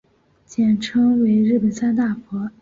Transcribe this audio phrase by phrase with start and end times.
[0.47, 2.49] 简称为日本三大佛。